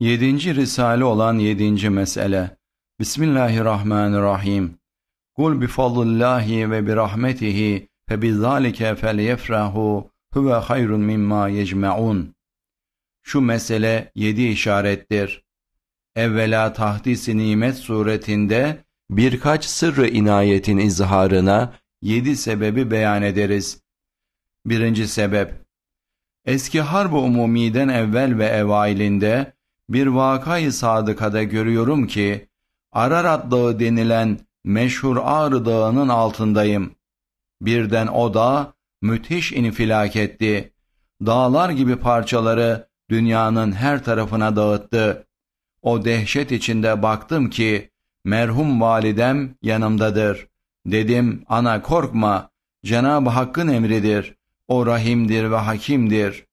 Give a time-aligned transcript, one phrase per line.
[0.00, 2.56] Yedinci Risale olan yedinci mesele.
[3.00, 4.78] Bismillahirrahmanirrahim.
[5.36, 12.34] Kul bifadlillahi ve birahmetihi fe bizalike felyefrahu huve hayrun mimma yecmeun.
[13.22, 15.44] Şu mesele yedi işarettir.
[16.16, 23.82] Evvela tahdis-i nimet suretinde birkaç sırrı inayetin izharına yedi sebebi beyan ederiz.
[24.66, 25.54] Birinci sebep,
[26.44, 29.59] eski harb-ı umumiden evvel ve evailinde
[29.90, 32.48] bir vakayı sadıkada görüyorum ki,
[32.92, 36.94] Ararat Dağı denilen meşhur Ağrı Dağı'nın altındayım.
[37.60, 40.72] Birden o dağ müthiş infilak etti.
[41.26, 45.26] Dağlar gibi parçaları dünyanın her tarafına dağıttı.
[45.82, 47.90] O dehşet içinde baktım ki,
[48.24, 50.46] merhum validem yanımdadır.
[50.86, 52.50] Dedim, ana korkma,
[52.84, 54.34] Cenab-ı Hakk'ın emridir.
[54.68, 56.46] O rahimdir ve hakimdir.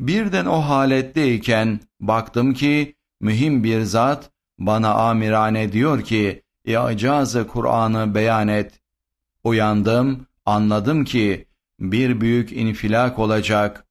[0.00, 8.48] Birden o haletteyken baktım ki mühim bir zat bana amirane diyor ki İcazı Kur'an'ı beyan
[8.48, 8.80] et.
[9.44, 11.46] Uyandım, anladım ki
[11.80, 13.86] bir büyük infilak olacak.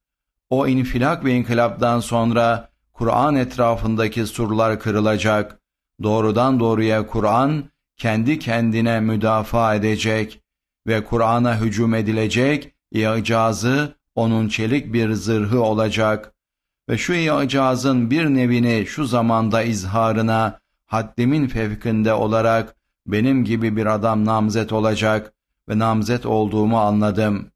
[0.50, 5.60] O infilak ve inkılaptan sonra Kur'an etrafındaki surlar kırılacak.
[6.02, 7.64] Doğrudan doğruya Kur'an
[7.96, 10.42] kendi kendine müdafaa edecek
[10.86, 16.35] ve Kur'an'a hücum edilecek, icazı onun çelik bir zırhı olacak
[16.88, 24.24] ve şu icazın bir nevini şu zamanda izharına haddimin fevkinde olarak benim gibi bir adam
[24.24, 25.32] namzet olacak
[25.68, 27.50] ve namzet olduğumu anladım.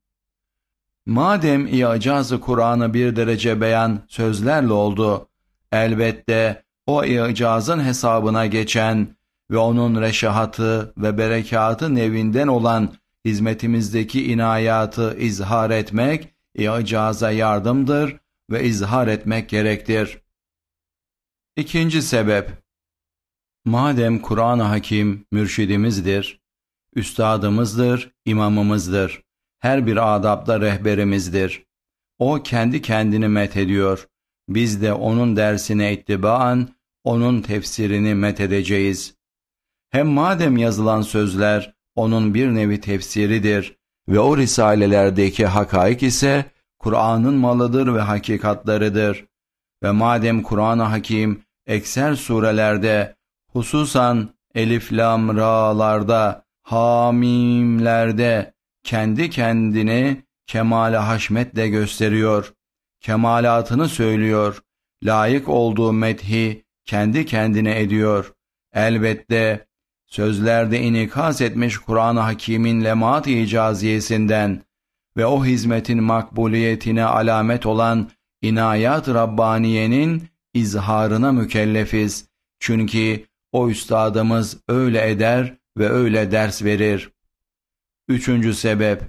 [1.06, 5.28] Madem icazı Kur'an'ı bir derece beyan sözlerle oldu,
[5.72, 9.16] elbette o icazın hesabına geçen
[9.50, 12.88] ve onun reşahatı ve berekatı nevinden olan
[13.24, 18.16] hizmetimizdeki inayatı izhar etmek icaza yardımdır
[18.50, 20.22] ve izhar etmek gerektir.
[21.56, 22.50] İkinci sebep,
[23.64, 26.40] madem Kur'an-ı Hakim mürşidimizdir,
[26.94, 29.22] üstadımızdır, imamımızdır,
[29.58, 31.64] her bir adapta rehberimizdir.
[32.18, 34.06] O kendi kendini methediyor.
[34.48, 36.68] Biz de onun dersine ittibaan,
[37.04, 39.14] onun tefsirini methedeceğiz.
[39.90, 43.76] Hem madem yazılan sözler onun bir nevi tefsiridir
[44.08, 46.44] ve o risalelerdeki hakaik ise
[46.80, 49.26] Kur'an'ın malıdır ve hakikatlarıdır.
[49.82, 53.16] Ve madem Kur'an-ı Hakim ekser surelerde
[53.52, 58.54] hususan elif lam ra'larda hamimlerde
[58.84, 62.52] kendi kendini kemale haşmetle gösteriyor.
[63.00, 64.62] Kemalatını söylüyor.
[65.04, 68.32] Layık olduğu methi kendi kendine ediyor.
[68.74, 69.66] Elbette
[70.06, 74.62] sözlerde inikas etmiş Kur'an-ı Hakîm'in lemat icaziyesinden
[75.16, 78.10] ve o hizmetin makbuliyetine alamet olan
[78.42, 80.22] inayat Rabbaniye'nin
[80.54, 82.28] izharına mükellefiz.
[82.60, 87.12] Çünkü o üstadımız öyle eder ve öyle ders verir.
[88.08, 89.02] Üçüncü sebep,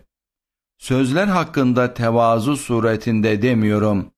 [0.77, 4.11] sözler hakkında tevazu suretinde demiyorum.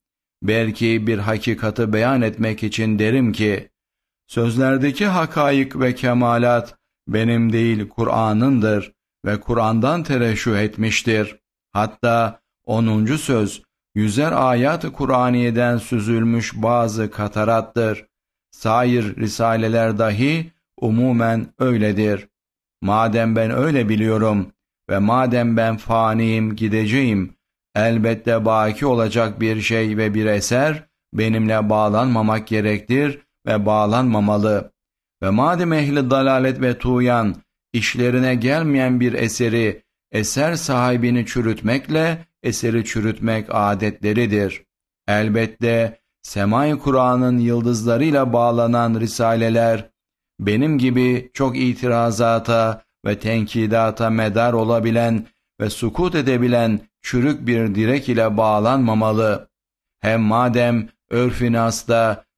[0.44, 3.74] Belki bir hakikati beyan etmek için derim ki,
[4.28, 6.78] Sözlerdeki hakaik ve kemalat
[7.08, 8.94] benim değil Kur'an'ındır
[9.26, 11.43] ve Kur'an'dan tereşüh etmiştir.
[11.74, 13.06] Hatta 10.
[13.06, 13.64] söz
[13.96, 18.06] yüzer ayat-ı Kur'aniye'den süzülmüş bazı katarattır.
[18.52, 20.52] Sair risaleler dahi
[20.82, 22.28] umumen öyledir.
[22.82, 24.52] Madem ben öyle biliyorum
[24.90, 27.36] ve madem ben faniyim gideceğim,
[27.76, 34.72] elbette baki olacak bir şey ve bir eser benimle bağlanmamak gerektir ve bağlanmamalı
[35.24, 37.36] ve madem ehli dalalet ve tuğyan
[37.74, 39.83] işlerine gelmeyen bir eseri
[40.14, 44.64] eser sahibini çürütmekle eseri çürütmek adetleridir.
[45.08, 49.90] Elbette Semai Kur'an'ın yıldızlarıyla bağlanan risaleler
[50.40, 55.28] benim gibi çok itirazata ve tenkidata medar olabilen
[55.62, 59.50] ve sukut edebilen çürük bir direk ile bağlanmamalı.
[60.00, 61.52] Hem madem örf-i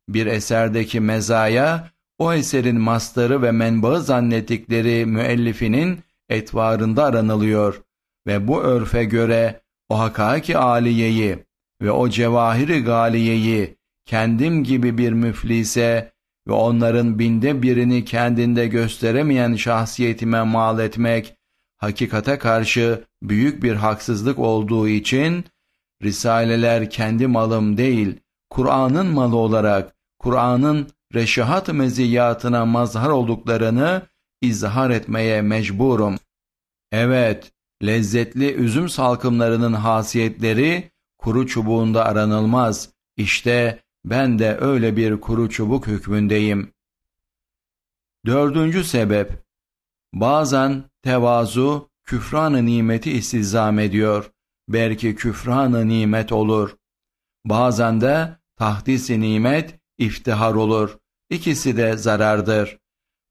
[0.10, 6.00] bir eserdeki mezaya, o eserin mastarı ve menbaı zannettikleri müellifinin
[6.30, 7.82] etvarında aranılıyor
[8.28, 11.46] ve bu örfe göre o hakaki aliyeyi
[11.82, 16.12] ve o cevahiri galiyeyi kendim gibi bir müflise
[16.48, 21.36] ve onların binde birini kendinde gösteremeyen şahsiyetime mal etmek,
[21.78, 25.46] hakikate karşı büyük bir haksızlık olduğu için,
[26.04, 28.20] Risaleler kendi malım değil,
[28.50, 34.02] Kur'an'ın malı olarak Kur'an'ın reşahat meziyatına mazhar olduklarını
[34.42, 36.16] izhar etmeye mecburum.
[36.92, 37.52] Evet,
[37.84, 42.90] lezzetli üzüm salkımlarının hasiyetleri kuru çubuğunda aranılmaz.
[43.18, 46.72] İşte ben de öyle bir kuru çubuk hükmündeyim.
[48.26, 49.44] Dördüncü sebep,
[50.14, 54.32] bazen tevazu küfranı nimeti istizam ediyor.
[54.70, 56.76] Belki küfranı nimet olur.
[57.46, 60.98] Bazen de tahdisi nimet iftihar olur.
[61.30, 62.78] İkisi de zarardır.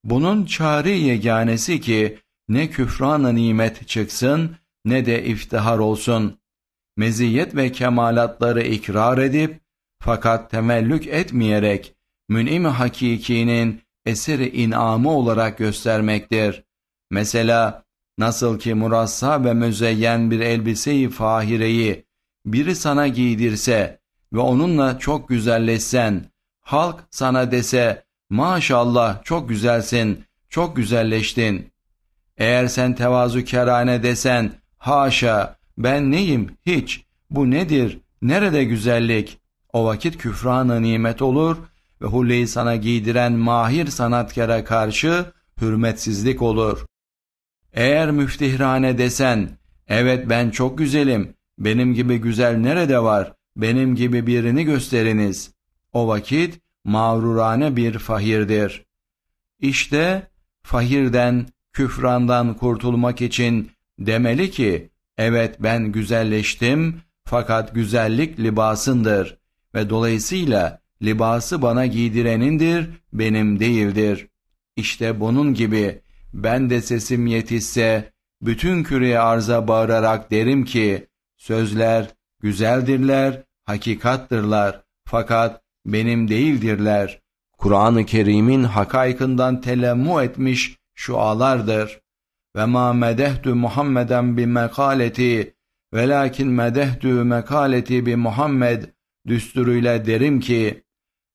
[0.04, 2.18] Bunun çare yeganesi ki
[2.48, 6.38] ne küfranı nimet çıksın ne de iftihar olsun.
[6.96, 9.60] Meziyet ve kemalatları ikrar edip
[10.00, 11.94] fakat temellük etmeyerek
[12.28, 16.64] mün'im hakikinin eseri inamı olarak göstermektir.
[17.10, 17.84] Mesela
[18.18, 22.04] nasıl ki murassa ve müzeyyen bir elbiseyi fahireyi
[22.46, 24.00] biri sana giydirse
[24.32, 26.24] ve onunla çok güzelleşsen,
[26.60, 28.03] halk sana dese
[28.34, 31.72] maşallah çok güzelsin, çok güzelleştin.
[32.36, 39.38] Eğer sen tevazu kerane desen haşa ben neyim hiç bu nedir nerede güzellik
[39.72, 41.56] o vakit küfranı nimet olur
[42.02, 45.24] ve hulleyi sana giydiren mahir sanatkara karşı
[45.60, 46.86] hürmetsizlik olur.
[47.72, 49.48] Eğer müftihrane desen,
[49.88, 55.50] evet ben çok güzelim, benim gibi güzel nerede var, benim gibi birini gösteriniz.
[55.92, 58.84] O vakit mağrurane bir fahirdir.
[59.60, 60.30] İşte
[60.62, 69.38] fahirden, küfrandan kurtulmak için demeli ki, evet ben güzelleştim fakat güzellik libasındır
[69.74, 74.28] ve dolayısıyla libası bana giydirenindir, benim değildir.
[74.76, 76.00] İşte bunun gibi
[76.32, 86.28] ben de sesim yetişse bütün küreye arza bağırarak derim ki sözler güzeldirler, hakikattırlar fakat benim
[86.28, 87.20] değildirler.
[87.58, 92.00] Kur'an-ı Kerim'in hakaykından telemmu etmiş şualardır.
[92.56, 95.54] Ve ma medehtu Muhammeden bi mekaleti
[95.94, 98.84] velakin medehtu mekaleti bi Muhammed
[99.26, 100.84] düsturuyla derim ki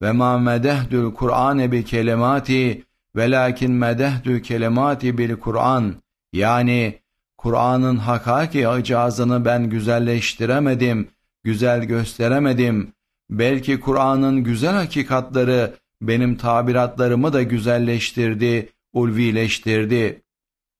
[0.01, 2.83] ve ma medehdül Kur'ane bi kelimati
[3.15, 5.95] velakin medehdü kelimati bil Kur'an
[6.33, 6.99] yani
[7.37, 11.07] Kur'an'ın hakaki icazını ben güzelleştiremedim,
[11.43, 12.93] güzel gösteremedim.
[13.29, 20.21] Belki Kur'an'ın güzel hakikatları benim tabiratlarımı da güzelleştirdi, ulvileştirdi.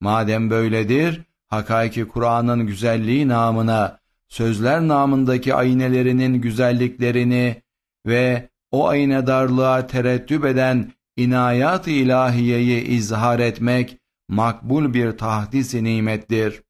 [0.02, 7.62] Madem böyledir, hakiki Kur'an'ın güzelliği namına, sözler namındaki aynelerinin güzelliklerini
[8.06, 13.98] ve o aynedarlığa tereddüp eden inayat-ı ilahiyeyi izhar etmek
[14.28, 16.64] makbul bir tahdis-i nimettir.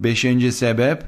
[0.00, 1.04] Beşinci sebep,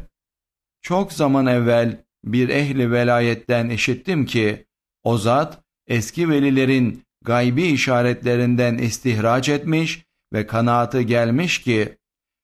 [0.82, 4.66] çok zaman evvel bir ehli velayetten işittim ki,
[5.02, 11.98] o zat eski velilerin gaybi işaretlerinden istihraç etmiş ve kanaatı gelmiş ki,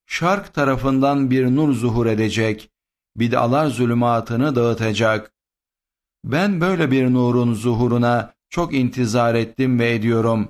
[0.07, 2.71] şark tarafından bir nur zuhur edecek,
[3.17, 5.33] bid'alar zulümatını dağıtacak.
[6.25, 10.49] Ben böyle bir nurun zuhuruna çok intizar ettim ve ediyorum.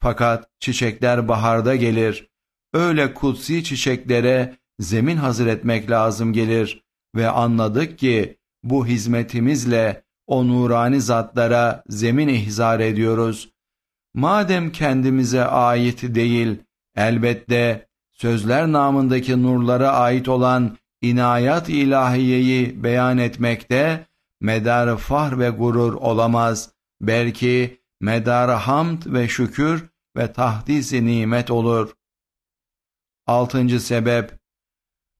[0.00, 2.28] Fakat çiçekler baharda gelir.
[2.74, 6.82] Öyle kutsi çiçeklere zemin hazır etmek lazım gelir
[7.16, 8.38] ve anladık ki
[8.70, 13.50] bu hizmetimizle o nurani zatlara zemin ihzar ediyoruz.
[14.14, 16.58] Madem kendimize ait değil,
[16.96, 24.06] elbette sözler namındaki nurlara ait olan inayat ilahiyeyi beyan etmekte
[24.40, 26.70] medar fahr ve gurur olamaz.
[27.00, 31.92] Belki medar hamd ve şükür ve tahdisi nimet olur.
[33.26, 34.32] Altıncı sebep,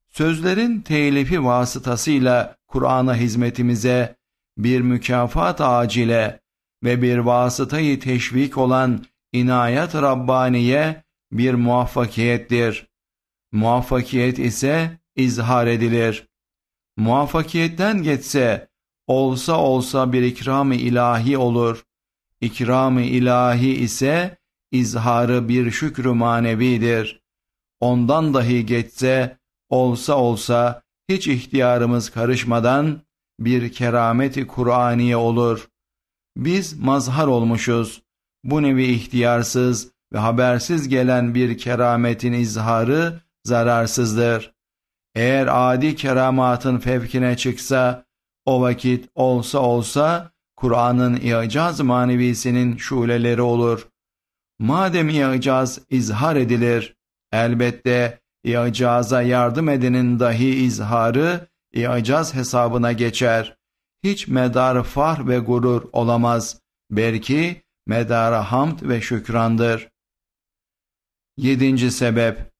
[0.08, 4.16] sözlerin telifi vasıtasıyla Kur'an'a hizmetimize
[4.58, 6.40] bir mükafat acile
[6.84, 12.86] ve bir vasıtayı teşvik olan inayet Rabbaniye bir muvaffakiyettir.
[13.52, 16.28] Muvaffakiyet ise izhar edilir.
[16.96, 18.68] Muvaffakiyetten geçse
[19.06, 21.84] olsa olsa bir ikram-ı ilahi olur.
[22.40, 24.38] İkram-ı ilahi ise
[24.72, 27.22] izharı bir şükrü manevidir.
[27.80, 33.00] Ondan dahi geçse olsa olsa hiç ihtiyarımız karışmadan
[33.40, 35.68] bir kerameti Kur'aniye olur.
[36.36, 38.02] Biz mazhar olmuşuz.
[38.44, 44.54] Bu nevi ihtiyarsız ve habersiz gelen bir kerametin izharı zararsızdır.
[45.14, 48.04] Eğer adi keramatın fevkine çıksa
[48.44, 53.88] o vakit olsa olsa Kur'an'ın i'caz manevisinin şuleleri olur.
[54.58, 56.96] Madem i'caz izhar edilir,
[57.32, 63.56] elbette i'caza yardım edenin dahi izharı i'caz hesabına geçer.
[64.04, 66.60] Hiç medar far ve gurur olamaz.
[66.90, 69.88] Belki medar hamd ve şükrandır.
[71.36, 72.52] Yedinci sebep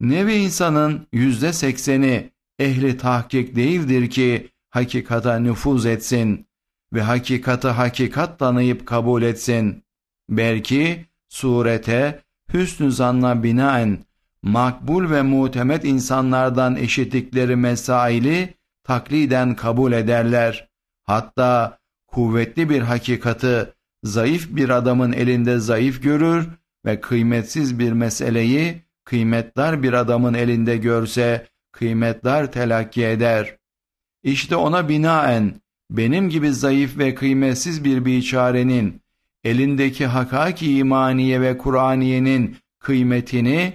[0.00, 6.46] Nevi insanın yüzde sekseni ehli tahkik değildir ki hakikata nüfuz etsin
[6.92, 9.84] ve hakikati hakikat tanıyıp kabul etsin.
[10.28, 14.04] Belki surete, hüsnü zanna binaen,
[14.42, 20.68] makbul ve mutemet insanlardan eşitlikleri mesaili takliden kabul ederler.
[21.02, 23.66] Hatta kuvvetli bir hakikati
[24.02, 26.48] zayıf bir adamın elinde zayıf görür
[26.86, 33.56] ve kıymetsiz bir meseleyi kıymetdar bir adamın elinde görse kıymetdar telakki eder.
[34.22, 35.54] İşte ona binaen
[35.90, 39.02] benim gibi zayıf ve kıymetsiz bir biçarenin
[39.44, 43.72] elindeki hakaki imaniye ve Kur'aniyenin kıymetini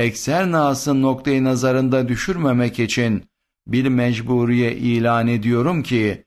[0.00, 3.24] ekser nasın noktayı nazarında düşürmemek için
[3.66, 6.24] bir mecburiye ilan ediyorum ki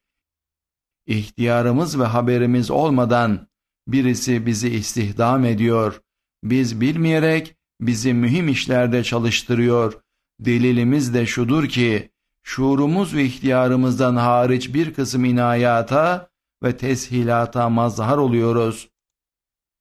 [1.07, 3.47] ihtiyarımız ve haberimiz olmadan
[3.87, 6.01] birisi bizi istihdam ediyor.
[6.43, 10.01] Biz bilmeyerek bizi mühim işlerde çalıştırıyor.
[10.39, 12.11] Delilimiz de şudur ki,
[12.43, 16.29] şuurumuz ve ihtiyarımızdan hariç bir kısım inayata
[16.63, 18.89] ve teshilata mazhar oluyoruz.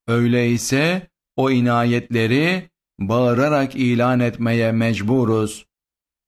[0.09, 5.67] Öyleyse o inayetleri bağırarak ilan etmeye mecburuz.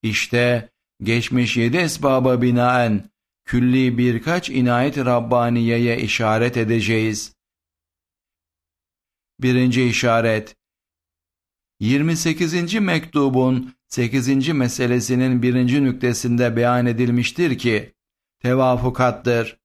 [0.03, 0.71] İşte
[1.03, 3.11] geçmiş yedi esbaba binaen
[3.45, 7.35] külli birkaç inayet Rabbaniye'ye işaret edeceğiz.
[9.41, 10.57] Birinci işaret
[11.81, 12.75] 28.
[12.75, 14.49] mektubun 8.
[14.49, 17.95] meselesinin birinci nüktesinde beyan edilmiştir ki,
[18.43, 19.59] tevafukattır.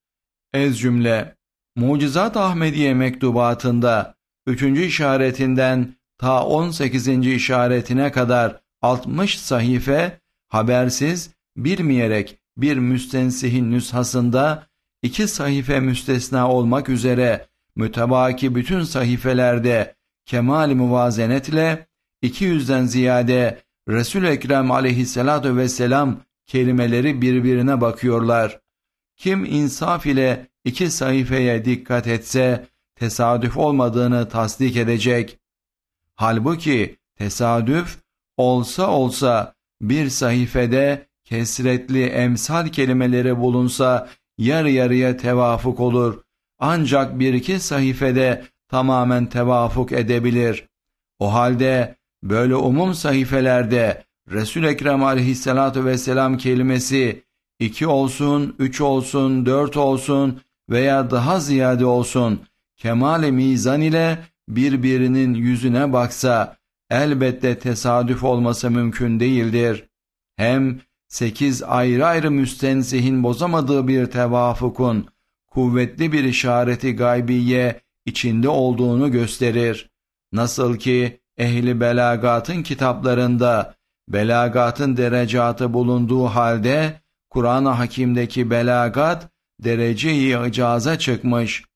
[0.54, 1.36] Ez cümle,
[1.76, 4.16] Mucizat Ahmediye mektubatında
[4.48, 4.64] 3.
[4.64, 7.08] işaretinden ta 18.
[7.08, 14.68] işaretine kadar 60 sahife habersiz, bilmeyerek bir müstensihin nüshasında
[15.04, 19.96] iki sahife müstesna olmak üzere mütebaki bütün sahifelerde
[20.26, 21.88] kemal muvazenetle
[22.24, 28.60] 200'den ziyade Resul Ekrem aleyhissalatu vesselam kelimeleri birbirine bakıyorlar.
[29.16, 35.39] Kim insaf ile iki sayfaya dikkat etse tesadüf olmadığını tasdik edecek.
[36.20, 37.98] Halbuki tesadüf
[38.38, 46.22] olsa olsa bir sayfede kesretli emsal kelimeleri bulunsa yarı yarıya tevafuk olur.
[46.60, 50.68] Ancak bir iki sayfede tamamen tevafuk edebilir.
[51.20, 57.24] O halde Böyle umum sayfelerde Resul Ekrem aleyhissalatu vesselam kelimesi
[57.60, 62.40] iki olsun, üç olsun, dört olsun veya daha ziyade olsun
[62.78, 64.18] kemal mizan ile
[64.50, 66.58] birbirinin yüzüne baksa
[66.90, 69.90] elbette tesadüf olması mümkün değildir.
[70.36, 75.08] Hem sekiz ayrı ayrı müstensihin bozamadığı bir tevafukun
[75.48, 79.90] kuvvetli bir işareti gaybiye içinde olduğunu gösterir.
[80.32, 83.76] Nasıl ki ehli belagatın kitaplarında
[84.10, 89.30] belagatın derecatı bulunduğu halde Kur'an-ı Hakim'deki belagat
[89.60, 91.69] dereceyi icaza çıkmış.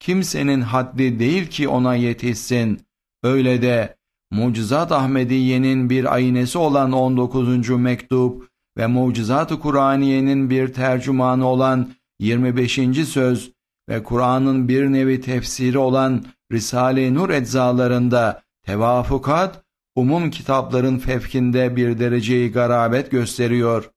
[0.00, 2.80] Kimsenin haddi değil ki ona yetişsin.
[3.22, 3.96] Öyle de
[4.30, 7.68] Mucizat Ahmediye'nin bir aynesi olan 19.
[7.68, 8.48] mektup
[8.78, 12.80] ve Mucizat-ı Kur'aniye'nin bir tercümanı olan 25.
[13.08, 13.52] söz
[13.88, 19.64] ve Kur'an'ın bir nevi tefsiri olan Risale-i Nur eczalarında Tevafukat,
[19.96, 23.90] umum kitapların fevkinde bir dereceyi garabet gösteriyor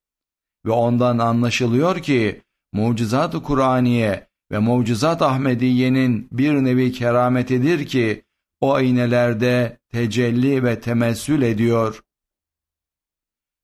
[0.66, 2.42] ve ondan anlaşılıyor ki
[2.74, 8.24] Mucizat-ı Kur'aniye ve Mucizat Ahmediye'nin bir nevi kerametidir ki
[8.62, 12.04] o aynelerde tecelli ve temessül ediyor.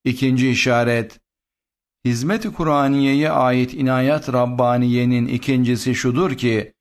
[0.03, 1.19] İkinci işaret
[2.05, 6.73] Hizmet-i Kur'aniye'ye ait inayet Rabbaniye'nin ikincisi şudur ki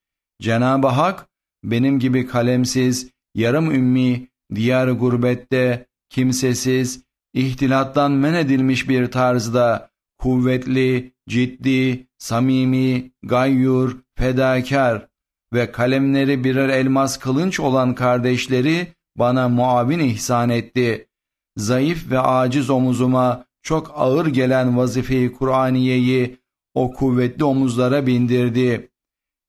[0.43, 1.29] Cenab-ı Hak
[1.65, 7.05] benim gibi kalemsiz yarım ümmi, diyar gurbette, kimsesiz,
[7.35, 15.09] ihtilattan men edilmiş bir tarzda kuvvetli, ciddi, samimi, gayyur, fedakar
[15.53, 21.09] ve kalemleri birer elmas kılınç olan kardeşleri bana muavin ihsan etti.
[21.57, 26.39] Zayıf ve aciz omuzuma çok ağır gelen vazifeyi Kur'aniyeyi
[26.75, 28.91] o kuvvetli omuzlara bindirdi.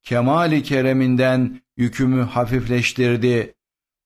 [0.04, 3.54] Kemali kereminden yükümü hafifleştirdi.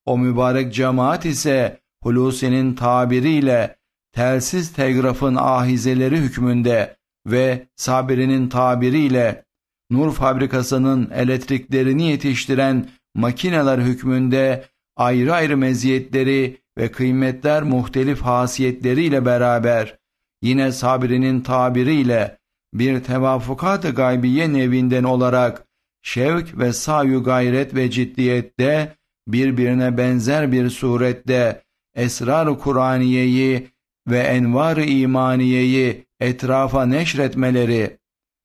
[0.06, 3.76] O mübarek cemaat ise Hulusi'nin tabiriyle
[4.12, 6.97] telsiz telgrafın ahizeleri hükmünde
[7.28, 9.46] ve Sabiri'nin tabiriyle
[9.92, 14.66] nur fabrikasının elektriklerini yetiştiren makineler hükmünde
[14.96, 19.98] ayrı ayrı meziyetleri ve kıymetler muhtelif hasiyetleriyle beraber
[20.42, 22.38] yine Sabri'nin tabiriyle
[22.74, 25.68] bir tevafukat-ı gaybiye nevinden olarak
[26.02, 28.96] şevk ve sayu gayret ve ciddiyette
[29.28, 31.64] birbirine benzer bir surette
[31.96, 33.68] esrar-ı Kur'aniyeyi
[34.08, 37.98] ve envar-ı imaniyeyi etrafa neşretmeleri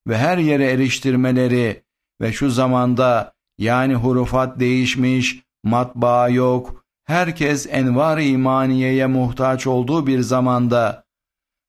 [0.08, 1.82] ve her yere eriştirmeleri
[2.20, 11.04] ve şu zamanda yani hurufat değişmiş, matbaa yok, herkes envar imaniyeye muhtaç olduğu bir zamanda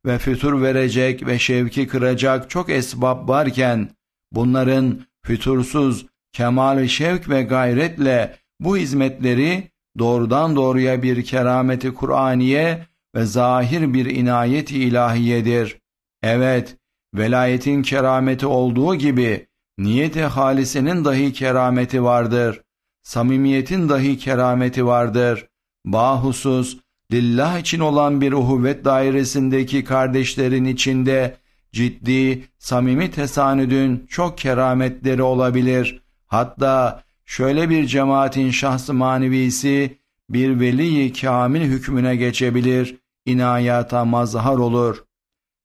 [0.05, 3.89] ve fütur verecek ve şevki kıracak çok esbab varken
[4.31, 13.93] bunların fütursuz, kemal şevk ve gayretle bu hizmetleri doğrudan doğruya bir kerameti Kur'aniye ve zahir
[13.93, 15.82] bir inayet ilahiyedir.
[16.23, 16.77] Evet,
[17.13, 22.61] velayetin kerameti olduğu gibi niyeti halisenin dahi kerameti vardır.
[23.03, 25.47] Samimiyetin dahi kerameti vardır.
[25.85, 26.77] Bahusus,
[27.11, 31.37] lillah için olan bir uhuvvet dairesindeki kardeşlerin içinde
[31.71, 36.01] ciddi, samimi tesanüdün çok kerametleri olabilir.
[36.27, 39.97] Hatta şöyle bir cemaatin şahsı manevisi
[40.29, 45.03] bir veli kamil hükmüne geçebilir, inayata mazhar olur.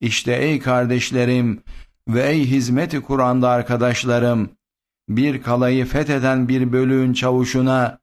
[0.01, 1.63] İşte ey kardeşlerim
[2.09, 4.51] ve ey hizmeti Kur'an'da arkadaşlarım,
[5.09, 7.99] bir kalayı fetheden bir bölüğün çavuşuna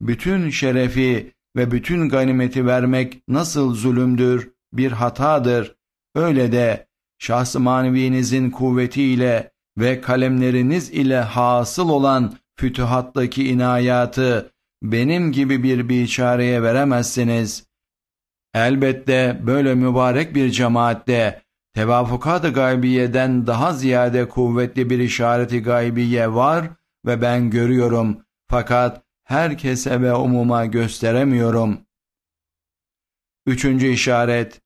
[0.00, 5.76] bütün şerefi ve bütün ganimeti vermek nasıl zulümdür, bir hatadır.
[6.14, 6.86] Öyle de
[7.18, 17.66] şahs-ı manevinizin kuvvetiyle ve kalemleriniz ile hasıl olan fütühattaki inayatı benim gibi bir biçareye veremezsiniz.
[18.54, 21.42] Elbette böyle mübarek bir cemaatte
[21.74, 26.66] tevafukat-ı gaybiyeden daha ziyade kuvvetli bir işareti gaybiye var
[27.06, 28.18] ve ben görüyorum
[28.48, 31.78] fakat herkese ve umuma gösteremiyorum.
[33.46, 34.60] Üçüncü işaret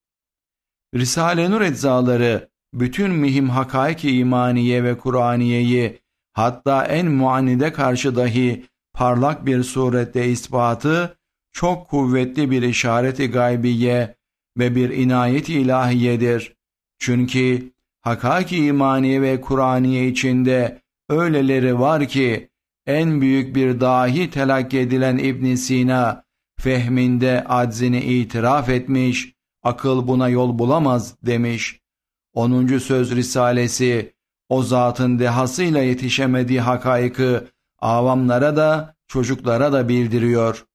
[0.95, 6.00] Risale-i Nur eczaları bütün mühim hakaik-i imaniye ve Kur'aniyeyi
[6.33, 11.18] hatta en muannide karşı dahi parlak bir surette ispatı
[11.59, 14.17] çok kuvvetli bir işareti gaybiye
[14.59, 16.57] ve bir inayet ilahiyedir.
[16.99, 22.49] Çünkü hakaik imaniye ve Kur'aniye içinde öyleleri var ki
[22.87, 26.25] en büyük bir dahi telakki edilen ibn Sina
[26.61, 31.81] fehminde aczini itiraf etmiş, akıl buna yol bulamaz demiş.
[32.35, 32.66] 10.
[32.79, 34.14] söz risalesi
[34.49, 40.67] o zatın dehasıyla yetişemediği hakaykı avamlara da çocuklara da bildiriyor.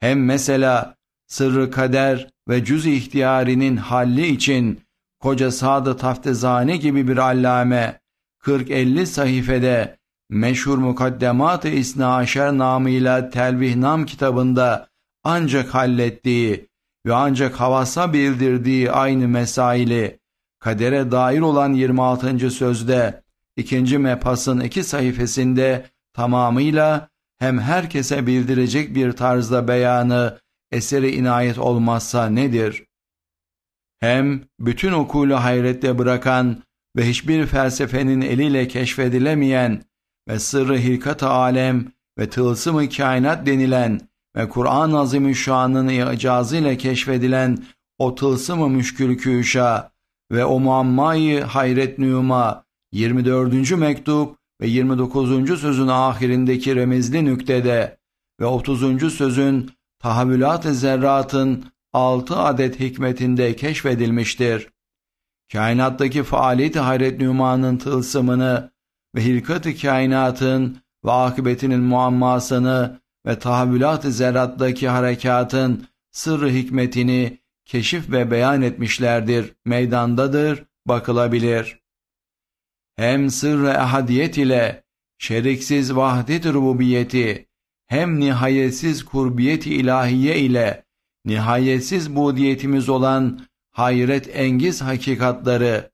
[0.00, 0.94] Hem mesela
[1.26, 4.80] sırrı kader ve cüz ihtiyarinin halli için
[5.20, 8.00] koca Sadı Taftezane gibi bir allame
[8.44, 9.98] 40-50 sayfede
[10.30, 14.88] meşhur Mukaddemat-ı İsna Aşer namıyla Telvihnam kitabında
[15.24, 16.68] ancak hallettiği
[17.06, 20.18] ve ancak havasa bildirdiği aynı mesaili
[20.60, 22.50] kadere dair olan 26.
[22.50, 23.22] sözde
[23.56, 25.82] ikinci mepasın iki sayfasında
[26.12, 27.07] tamamıyla
[27.38, 30.38] hem herkese bildirecek bir tarzda beyanı
[30.70, 32.84] eseri inayet olmazsa nedir?
[34.00, 36.62] Hem bütün okulu hayrette bırakan
[36.96, 39.82] ve hiçbir felsefenin eliyle keşfedilemeyen
[40.28, 44.00] ve sırrı hilkat alem ve tılsımı kainat denilen
[44.36, 47.58] ve Kur'an-ı Azimüşşan'ın icazıyla keşfedilen
[47.98, 49.90] o tılsımı müşkül küşa
[50.32, 53.70] ve o muammayı hayret nüma 24.
[53.70, 55.60] mektup ve 29.
[55.60, 57.98] sözün ahirindeki remizli nüktede
[58.40, 59.14] ve 30.
[59.14, 64.68] sözün tahavvülat-ı zerratın 6 adet hikmetinde keşfedilmiştir.
[65.52, 68.70] Kainattaki faaliyet-i hayret nümanın tılsımını
[69.16, 78.62] ve hilkat-ı kainatın ve akıbetinin muammasını ve tahavvülat-ı zerrattaki harekatın sırrı hikmetini keşif ve beyan
[78.62, 81.77] etmişlerdir, meydandadır, bakılabilir.
[82.98, 84.82] Hem sırrı ehadiyet ile
[85.18, 87.46] şeriksiz vahdet rububiyeti,
[87.86, 90.84] hem nihayetsiz kurbiyeti ilahiye ile
[91.24, 95.90] nihayetsiz budiyetimiz olan hayret engiz hakikatları,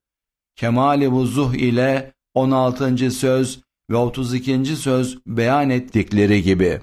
[0.56, 3.10] kemali vuzuh ile 16.
[3.10, 4.66] söz ve 32.
[4.66, 6.80] söz beyan ettikleri gibi,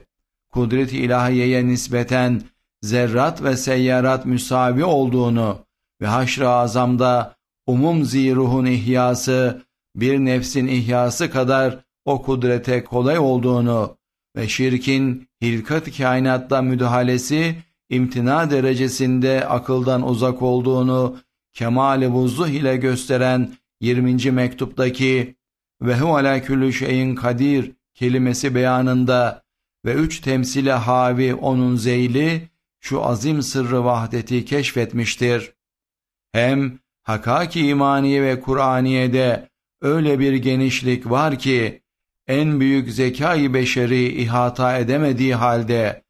[0.51, 2.41] kudret-i ilahiyeye nispeten
[2.81, 5.65] zerrat ve seyyarat müsavi olduğunu
[6.01, 7.35] ve haşr-ı azamda
[7.67, 9.61] umum ziruhun ihyası
[9.95, 13.97] bir nefsin ihyası kadar o kudrete kolay olduğunu
[14.35, 17.55] ve şirkin hilkat kainatta müdahalesi
[17.89, 21.17] imtina derecesinde akıldan uzak olduğunu
[21.53, 23.51] kemali vuzuh ile gösteren
[23.81, 24.31] 20.
[24.31, 25.35] mektuptaki
[25.81, 29.43] ve hu ala küllü şeyin kadir kelimesi beyanında
[29.85, 32.49] ve üç temsile havi onun zeyli
[32.79, 35.53] şu azim sırrı vahdeti keşfetmiştir.
[36.31, 39.50] Hem hakaki imaniye ve Kur'aniye'de
[39.81, 41.81] öyle bir genişlik var ki
[42.27, 46.03] en büyük zekayı beşeri ihata edemediği halde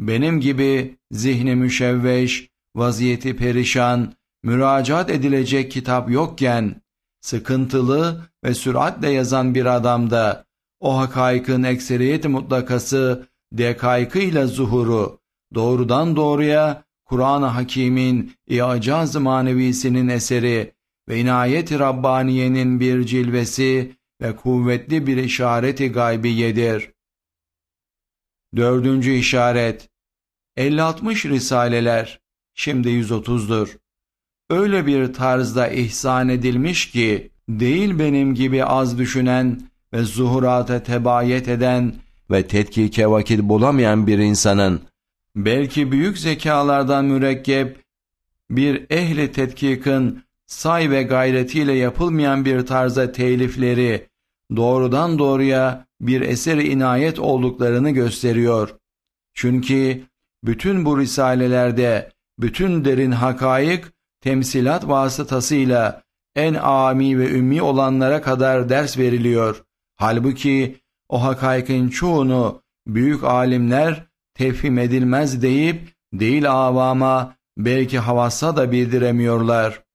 [0.00, 4.12] benim gibi zihni müşevveş, vaziyeti perişan,
[4.42, 6.82] müracaat edilecek kitap yokken
[7.20, 10.44] sıkıntılı ve süratle yazan bir adamda
[10.80, 15.18] o hakaykın ekseriyet mutlakası dekaykıyla zuhuru,
[15.54, 20.77] doğrudan doğruya Kur'an-ı Hakîm'in İcaz manevisinin eseri
[21.08, 26.90] ve inayet-i Rabbaniye'nin bir cilvesi ve kuvvetli bir işareti gaybiyedir.
[28.56, 29.88] Dördüncü işaret
[30.56, 32.20] 50-60 risaleler,
[32.54, 33.68] şimdi 130'dur.
[34.50, 39.60] Öyle bir tarzda ihsan edilmiş ki, değil benim gibi az düşünen
[39.92, 41.94] ve zuhurata tebayet eden
[42.30, 44.80] ve tetkike vakit bulamayan bir insanın,
[45.36, 47.82] belki büyük zekalardan mürekkep,
[48.50, 54.08] bir ehli tetkikin say ve gayretiyle yapılmayan bir tarzda telifleri,
[54.56, 58.74] doğrudan doğruya bir eseri inayet olduklarını gösteriyor.
[59.34, 60.02] Çünkü
[60.44, 63.84] bütün bu risalelerde bütün derin hakaik
[64.20, 66.02] temsilat vasıtasıyla
[66.36, 69.64] en ami ve ümmi olanlara kadar ders veriliyor.
[69.96, 70.76] Halbuki
[71.08, 79.87] o hakaikin çoğunu büyük alimler tefhim edilmez deyip değil avama belki havassa da bildiremiyorlar.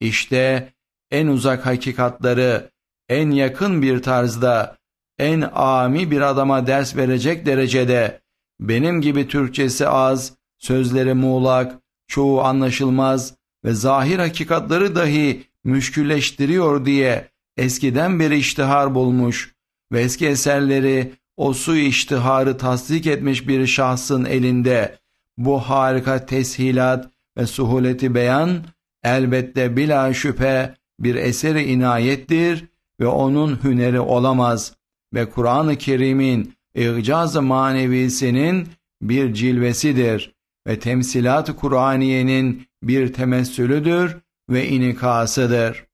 [0.00, 0.72] İşte
[1.10, 2.70] en uzak hakikatları
[3.08, 4.76] en yakın bir tarzda
[5.18, 8.20] en ami bir adama ders verecek derecede
[8.60, 18.20] benim gibi Türkçesi az, sözleri muğlak, çoğu anlaşılmaz ve zahir hakikatları dahi müşkülleştiriyor diye eskiden
[18.20, 19.54] beri iştihar bulmuş
[19.92, 24.98] ve eski eserleri o su iştiharı tasdik etmiş bir şahsın elinde
[25.36, 28.64] bu harika teshilat ve suhuleti beyan
[29.04, 32.64] elbette bila şüphe bir eseri inayettir
[33.00, 34.76] ve onun hüneri olamaz
[35.14, 38.68] ve Kur'an-ı Kerim'in icaz manevisinin
[39.02, 40.34] bir cilvesidir
[40.66, 44.16] ve temsilat-ı Kur'aniyenin bir temessülüdür
[44.50, 45.86] ve inikasıdır.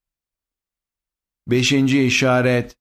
[1.49, 2.77] Beşinci işaret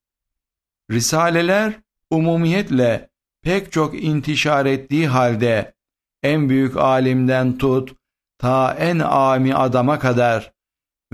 [0.92, 1.74] Risaleler
[2.10, 3.10] umumiyetle
[3.42, 5.74] pek çok intişar ettiği halde
[6.24, 7.99] en büyük alimden tut
[8.40, 10.54] ta en ami adama kadar.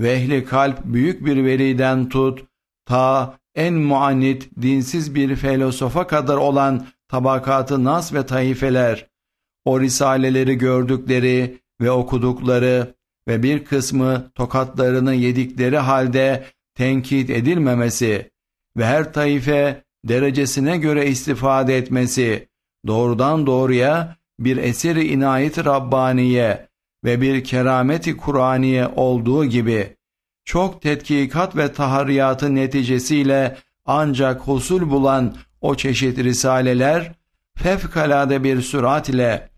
[0.00, 2.44] Ve ehli kalp büyük bir veliden tut.
[2.86, 9.06] Ta en muannit dinsiz bir filosofa kadar olan tabakatı nas ve taifeler
[9.64, 12.94] o risaleleri gördükleri ve okudukları
[13.28, 18.30] ve bir kısmı tokatlarını yedikleri halde tenkit edilmemesi
[18.76, 22.48] ve her taife derecesine göre istifade etmesi
[22.86, 26.68] doğrudan doğruya bir eseri inayet Rabbaniye
[27.06, 29.96] ve bir kerameti Kur'aniye olduğu gibi
[30.44, 37.12] çok tetkikat ve taharriyatın neticesiyle ancak husul bulan o çeşit risaleler
[37.58, 39.48] fevkalade bir sürat ile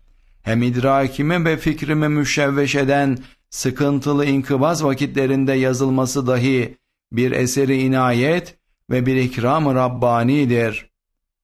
[0.41, 3.17] hem idrakimi ve fikrimi müşevveş eden
[3.49, 6.77] sıkıntılı inkıbaz vakitlerinde yazılması dahi
[7.11, 8.57] bir eseri inayet
[8.89, 10.89] ve bir ikram-ı Rabbani'dir.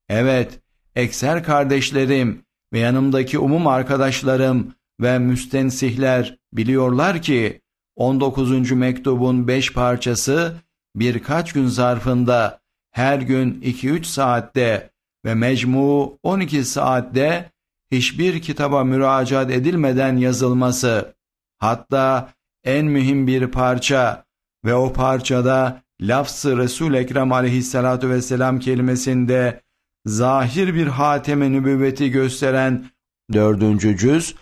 [0.10, 0.60] Evet,
[0.96, 2.42] ekser kardeşlerim
[2.74, 7.62] ve yanımdaki umum arkadaşlarım ve müstensihler biliyorlar ki
[7.96, 8.72] 19.
[8.72, 10.56] mektubun 5 parçası
[10.96, 12.60] birkaç gün zarfında
[12.92, 14.90] her gün 2-3 saatte
[15.26, 17.52] ve mecmu 12 saatte
[17.92, 21.16] hiçbir kitaba müracaat edilmeden yazılması,
[21.58, 24.26] hatta en mühim bir parça
[24.66, 29.62] ve o parçada lafz-ı resul Ekrem aleyhissalatu vesselam kelimesinde
[30.06, 32.86] zahir bir hateme nübüvveti gösteren
[33.34, 34.36] dördüncü cüz,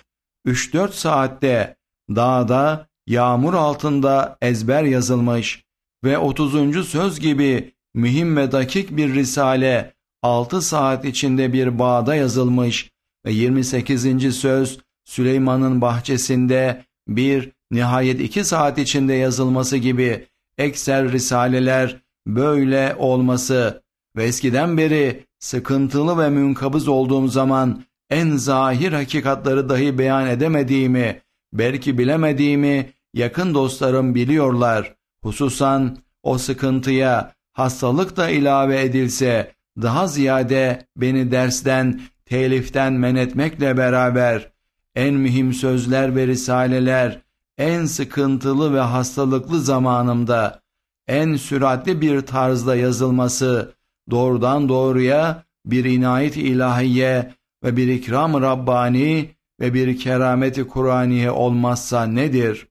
[0.46, 1.76] 3-4 saatte
[2.10, 5.64] dağda yağmur altında ezber yazılmış
[6.04, 6.88] ve 30.
[6.88, 12.92] söz gibi mühim ve dakik bir risale 6 saat içinde bir bağda yazılmış
[13.26, 14.36] ve 28.
[14.36, 20.28] söz Süleyman'ın bahçesinde bir nihayet 2 saat içinde yazılması gibi
[20.58, 23.84] ekser risaleler böyle olması
[24.16, 31.22] ve eskiden beri sıkıntılı ve münkabız olduğum zaman en zahir hakikatları dahi beyan edemediğimi,
[31.54, 34.96] belki bilemediğimi yakın dostlarım biliyorlar.
[35.24, 44.52] Hususan o sıkıntıya hastalık da ilave edilse daha ziyade beni dersten, teliften men etmekle beraber
[44.96, 47.22] en mühim sözler ve risaleler
[47.58, 50.62] en sıkıntılı ve hastalıklı zamanımda
[51.08, 53.74] en süratli bir tarzda yazılması
[54.12, 57.34] doğrudan doğruya bir inayet ilahiye
[57.64, 62.68] ve bir ikram Rabbani ve bir kerameti Kur'aniye olmazsa nedir?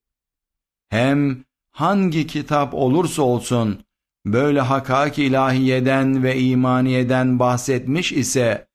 [0.89, 3.85] Hem hangi kitap olursa olsun
[4.27, 8.67] böyle hakak ilahiyeden ve imaniyeden bahsetmiş ise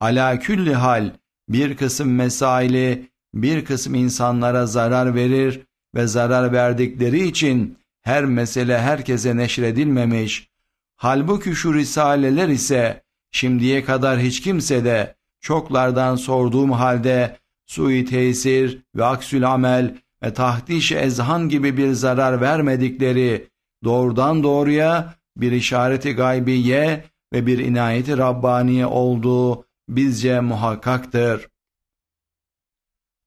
[0.00, 1.10] ala külli hal
[1.48, 9.36] bir kısım mesaili bir kısım insanlara zarar verir ve zarar verdikleri için her mesele herkese
[9.36, 10.50] neşredilmemiş.
[10.96, 19.04] Halbuki şu risaleler ise şimdiye kadar hiç kimse de çoklardan sorduğum halde sui tesir ve
[19.04, 23.48] aksül amel ve tahdiş ezhan gibi bir zarar vermedikleri
[23.84, 31.48] doğrudan doğruya bir işareti gaybiye ve bir inayeti Rabbaniye olduğu bizce muhakkaktır.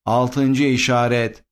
[0.06, 1.44] Altıncı işaret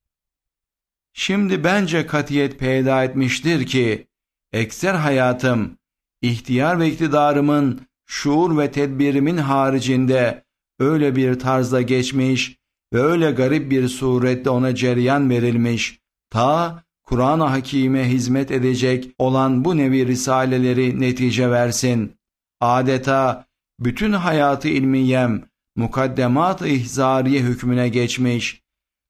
[1.14, 4.08] Şimdi bence katiyet peyda etmiştir ki,
[4.54, 5.78] ekser hayatım,
[6.22, 10.46] ihtiyar ve iktidarımın, şuur ve tedbirimin haricinde
[10.80, 12.58] öyle bir tarzda geçmiş
[12.94, 19.78] ve öyle garip bir surette ona cereyan verilmiş, ta Kur'an-ı Hakîm'e hizmet edecek olan bu
[19.78, 22.14] nevi risaleleri netice versin.
[22.62, 23.48] Adeta
[23.80, 25.44] bütün hayatı ilmiyem,
[25.76, 28.62] mukaddemat-ı ihzariye hükmüne geçmiş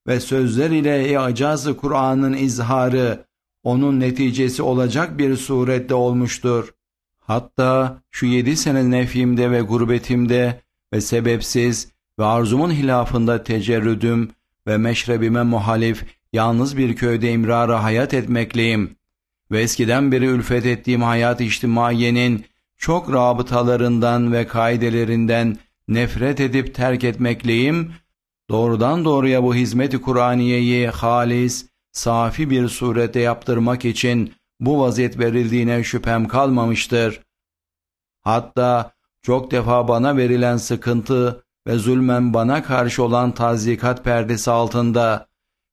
[0.06, 3.26] ve sözler ile icazı Kur'an'ın izharı
[3.62, 6.74] onun neticesi olacak bir surette olmuştur.
[7.20, 10.60] Hatta şu yedi sene nefimde ve gurbetimde
[10.92, 14.30] ve sebepsiz ve arzumun hilafında tecerrüdüm
[14.66, 18.96] ve meşrebime muhalif yalnız bir köyde imrara hayat etmekleyim
[19.50, 22.44] ve eskiden beri ülfet ettiğim hayat içtimaiyenin
[22.76, 27.92] çok rabıtalarından ve kaidelerinden nefret edip terk etmekleyim,
[28.50, 36.28] doğrudan doğruya bu hizmet-i Kur'aniyeyi halis, safi bir surette yaptırmak için bu vaziyet verildiğine şüphem
[36.28, 37.20] kalmamıştır.
[38.20, 45.26] Hatta çok defa bana verilen sıkıntı ve zulmen bana karşı olan tazikat perdesi altında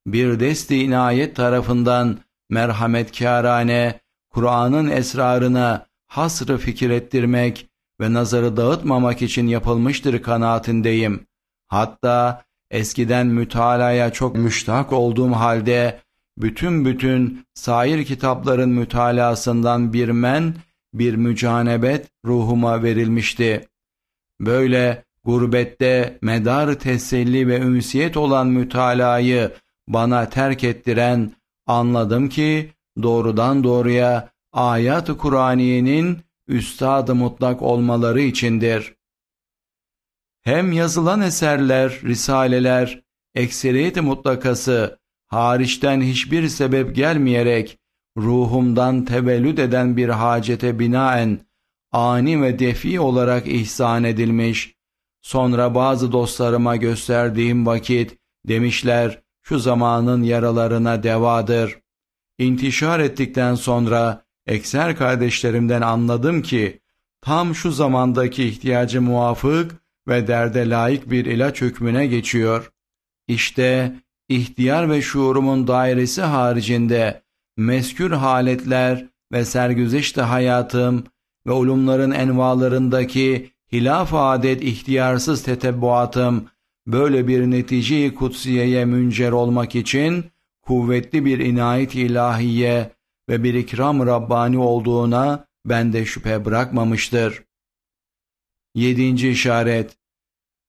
[0.08, 2.18] bir desti inayet tarafından
[2.50, 7.70] merhametkârane Kur'an'ın esrarına hasrı fikir ettirmek
[8.02, 11.28] ve nazarı dağıtmamak için yapılmıştır kanaatindeyim.
[11.68, 16.00] Hatta eskiden mütalaya çok müştak olduğum halde
[16.38, 20.56] bütün bütün sair kitapların mütalasından bir men,
[21.00, 23.68] bir mücanebet ruhuma verilmişti.
[24.40, 29.52] Böyle gurbette medar teselli ve ünsiyet olan mütalayı
[29.88, 31.32] bana terk ettiren
[31.68, 38.96] anladım ki doğrudan doğruya ayat-ı Kur'aniyenin üstad mutlak olmaları içindir.
[40.42, 43.02] Hem yazılan eserler, risaleler,
[43.36, 47.80] ekseriyet mutlakası hariçten hiçbir sebep gelmeyerek
[48.18, 51.40] ruhumdan tevellüd eden bir hacete binaen
[51.92, 54.76] ani ve defi olarak ihsan edilmiş.
[55.22, 61.80] Sonra bazı dostlarıma gösterdiğim vakit demişler şu zamanın yaralarına devadır.
[62.38, 66.80] İntişar ettikten sonra ekser kardeşlerimden anladım ki
[67.22, 69.72] tam şu zamandaki ihtiyacı muvafık
[70.08, 72.72] ve derde layık bir ilaç hükmüne geçiyor.
[73.28, 73.96] İşte
[74.30, 77.25] ihtiyar ve şuurumun dairesi haricinde
[77.58, 81.04] meskür haletler ve sergüzeşte hayatım
[81.48, 86.46] ve ulumların envalarındaki hilaf adet ihtiyarsız tetebbuatım
[86.88, 90.26] böyle bir neticeyi kutsiyeye müncer olmak için
[90.62, 92.92] kuvvetli bir inayet ilahiye
[93.30, 97.44] ve bir ikram Rabbani olduğuna bende şüphe bırakmamıştır.
[98.76, 99.98] Yedinci işaret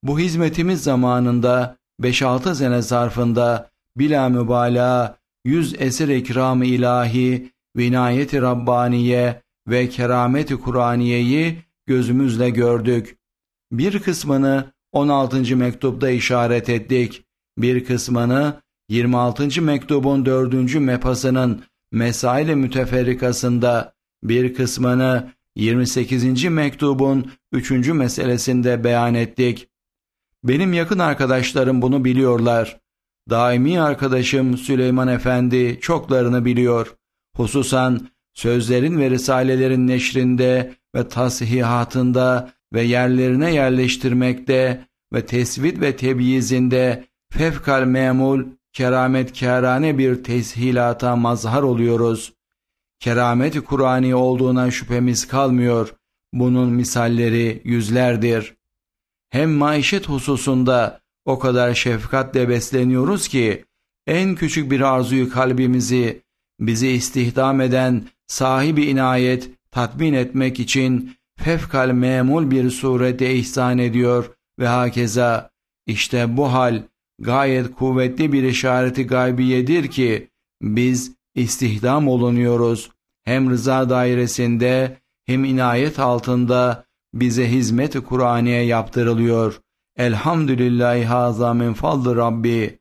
[0.03, 5.17] Bu hizmetimiz zamanında 5-6 sene zarfında bila mübalağa
[5.47, 13.19] yüz eser ikram ilahi, vinayeti Rabbaniye ve kerameti Kur'aniyeyi gözümüzle gördük.
[13.73, 15.57] Bir kısmını 16.
[15.57, 17.25] mektupta işaret ettik.
[17.59, 19.63] Bir kısmını 26.
[19.63, 20.75] mektubun 4.
[20.75, 26.45] mepasının mesail müteferrikasında bir kısmını 28.
[26.45, 27.71] mektubun 3.
[27.71, 29.69] meselesinde beyan ettik.
[30.45, 32.81] Benim yakın arkadaşlarım bunu biliyorlar.
[33.31, 36.97] Daimi arkadaşım Süleyman Efendi çoklarını biliyor.
[37.37, 47.85] Hususan sözlerin ve risalelerin neşrinde ve tasihihatında ve yerlerine yerleştirmekte ve tesvit ve tebyizinde fevkal
[47.85, 52.33] memul kerametkârane bir teshilata mazhar oluyoruz.
[53.01, 55.95] Keramet-i Kur'ani olduğuna şüphemiz kalmıyor.
[56.33, 58.57] Bunun misalleri yüzlerdir.
[59.31, 63.65] Hem maişet hususunda o kadar şefkatle besleniyoruz ki
[64.07, 66.23] en küçük bir arzuyu kalbimizi
[66.61, 74.67] bizi istihdam eden sahibi inayet tatmin etmek için fevkal memul bir surette ihsan ediyor ve
[74.67, 75.51] hakeza
[75.87, 76.83] işte bu hal
[77.19, 80.29] gayet kuvvetli bir işareti gaybiyedir ki
[80.63, 82.91] biz istihdam olunuyoruz.
[83.25, 86.85] Hem rıza dairesinde hem inayet altında
[87.15, 89.61] bize hizmet-i Kur'aniye yaptırılıyor.
[89.97, 92.79] Elhamdülillahi haza min fadlı Rabbi.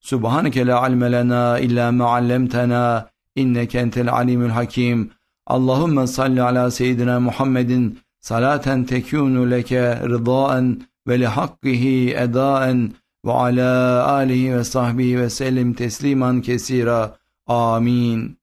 [0.00, 5.10] Subhaneke la ilme lena illa ma allamtana inneke entel alimul hakim.
[5.46, 12.92] Allahümme salli ala seyyidina Muhammedin salaten tekunu leke rıdaen ve lihakkihi edaen
[13.24, 17.16] ve ala alihi ve sahbihi ve sellim tesliman kesira.
[17.46, 18.38] Amin.